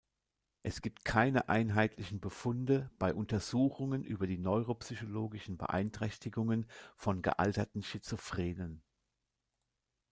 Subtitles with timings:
[0.63, 8.81] Es gibt keine einheitlichen Befunde bei Untersuchungen über die neuropsychologischen Beeinträchtigungen von gealterten Schizophrenen.